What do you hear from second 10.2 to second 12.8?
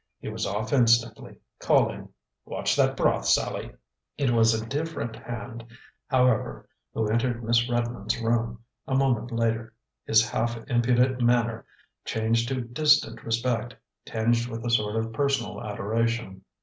half impudent manner changed to